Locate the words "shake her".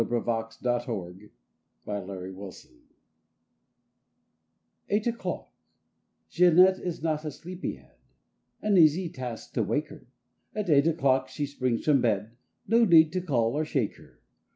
13.63-14.19